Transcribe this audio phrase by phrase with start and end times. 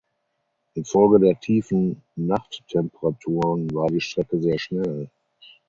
[0.73, 5.11] Infolge der tiefen Nachttemperaturen war die Strecke sehr schnell.